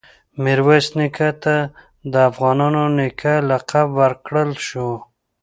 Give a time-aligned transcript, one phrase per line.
[0.43, 1.55] میرویس نیکه ته
[2.11, 4.89] د “افغانانو نیکه” لقب ورکړل شو.